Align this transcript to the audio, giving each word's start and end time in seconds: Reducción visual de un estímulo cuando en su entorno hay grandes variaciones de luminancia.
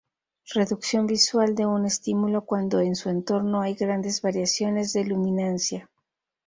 Reducción 0.55 1.05
visual 1.05 1.53
de 1.53 1.67
un 1.67 1.85
estímulo 1.85 2.43
cuando 2.43 2.79
en 2.79 2.95
su 2.95 3.09
entorno 3.11 3.61
hay 3.61 3.75
grandes 3.75 4.23
variaciones 4.23 4.93
de 4.93 5.05
luminancia. 5.05 5.91